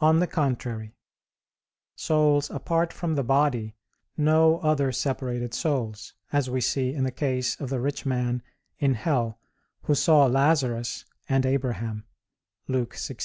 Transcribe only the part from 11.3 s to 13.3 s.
Abraham (Luke 16:23).